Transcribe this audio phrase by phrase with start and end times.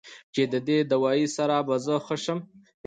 [0.33, 2.39] چې د دې دوائي سره به زۀ ښۀ شم